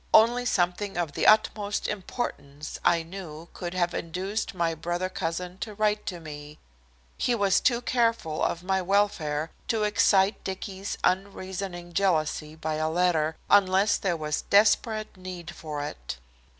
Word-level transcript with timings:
Only 0.15 0.47
something 0.47 0.97
of 0.97 1.11
the 1.11 1.27
utmost 1.27 1.87
importance, 1.87 2.79
I 2.83 3.03
knew, 3.03 3.49
could 3.53 3.75
have 3.75 3.93
induced 3.93 4.55
my 4.55 4.73
brother 4.73 5.09
cousin 5.09 5.59
to 5.59 5.75
write 5.75 6.07
to 6.07 6.19
me. 6.19 6.57
He 7.19 7.35
was 7.35 7.59
too 7.59 7.81
careful 7.83 8.41
of 8.43 8.63
my 8.63 8.81
welfare 8.81 9.51
to 9.67 9.83
excite 9.83 10.43
Dicky's 10.43 10.97
unreasoning 11.03 11.93
jealousy 11.93 12.55
by 12.55 12.77
a 12.77 12.89
letter, 12.89 13.35
unless 13.47 13.95
there 13.97 14.17
was 14.17 14.41
desperate 14.41 15.15
need 15.15 15.51
for 15.53 15.83
it. 15.85 16.17